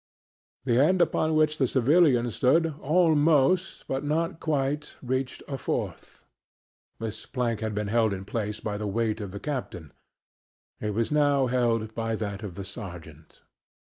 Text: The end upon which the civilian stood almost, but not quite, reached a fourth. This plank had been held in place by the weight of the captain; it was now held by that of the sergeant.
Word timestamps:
The 0.65 0.79
end 0.83 0.99
upon 0.99 1.35
which 1.35 1.59
the 1.59 1.67
civilian 1.67 2.31
stood 2.31 2.73
almost, 2.81 3.85
but 3.87 4.03
not 4.03 4.39
quite, 4.39 4.95
reached 5.03 5.43
a 5.47 5.59
fourth. 5.59 6.23
This 6.97 7.27
plank 7.27 7.59
had 7.59 7.75
been 7.75 7.85
held 7.89 8.11
in 8.11 8.25
place 8.25 8.59
by 8.59 8.77
the 8.79 8.87
weight 8.87 9.21
of 9.21 9.29
the 9.29 9.39
captain; 9.39 9.91
it 10.79 10.95
was 10.95 11.11
now 11.11 11.45
held 11.45 11.93
by 11.93 12.15
that 12.15 12.41
of 12.41 12.55
the 12.55 12.63
sergeant. 12.65 13.41